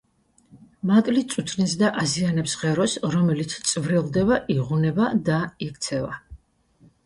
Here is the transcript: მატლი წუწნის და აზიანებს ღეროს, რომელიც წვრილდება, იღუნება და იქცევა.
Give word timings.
მატლი 0.91 1.21
წუწნის 1.33 1.75
და 1.81 1.91
აზიანებს 2.05 2.57
ღეროს, 2.63 2.97
რომელიც 3.17 3.55
წვრილდება, 3.75 4.41
იღუნება 4.57 5.15
და 5.33 5.41
იქცევა. 5.71 6.21